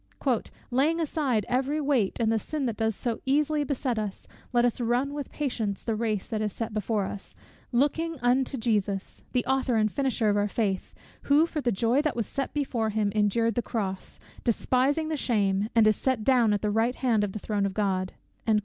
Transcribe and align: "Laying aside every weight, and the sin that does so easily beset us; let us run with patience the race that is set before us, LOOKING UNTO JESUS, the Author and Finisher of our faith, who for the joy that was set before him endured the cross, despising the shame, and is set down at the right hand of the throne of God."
"Laying 0.71 0.99
aside 0.99 1.45
every 1.47 1.79
weight, 1.79 2.19
and 2.19 2.31
the 2.31 2.39
sin 2.39 2.65
that 2.65 2.77
does 2.77 2.95
so 2.95 3.21
easily 3.23 3.63
beset 3.63 3.99
us; 3.99 4.27
let 4.51 4.65
us 4.65 4.81
run 4.81 5.13
with 5.13 5.31
patience 5.31 5.83
the 5.83 5.93
race 5.93 6.25
that 6.25 6.41
is 6.41 6.51
set 6.51 6.73
before 6.73 7.05
us, 7.05 7.35
LOOKING 7.71 8.17
UNTO 8.23 8.57
JESUS, 8.57 9.21
the 9.31 9.45
Author 9.45 9.75
and 9.75 9.91
Finisher 9.91 10.27
of 10.27 10.37
our 10.37 10.47
faith, 10.47 10.95
who 11.29 11.45
for 11.45 11.61
the 11.61 11.71
joy 11.71 12.01
that 12.01 12.15
was 12.15 12.25
set 12.25 12.51
before 12.51 12.89
him 12.89 13.11
endured 13.11 13.53
the 13.53 13.61
cross, 13.61 14.17
despising 14.43 15.09
the 15.09 15.17
shame, 15.17 15.69
and 15.75 15.85
is 15.85 15.97
set 15.97 16.23
down 16.23 16.51
at 16.51 16.63
the 16.63 16.71
right 16.71 16.95
hand 16.95 17.23
of 17.23 17.33
the 17.33 17.37
throne 17.37 17.67
of 17.67 17.75
God." 17.75 18.13